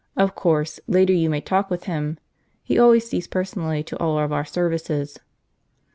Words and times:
"Of 0.17 0.33
course, 0.33 0.79
later 0.87 1.13
you 1.13 1.29
may 1.29 1.41
talk 1.41 1.69
with 1.69 1.83
him. 1.83 2.17
He 2.63 2.79
always 2.79 3.07
sees 3.07 3.27
personally 3.27 3.83
to 3.83 3.99
all 3.99 4.17
of 4.17 4.33
our 4.33 4.45
services." 4.45 5.19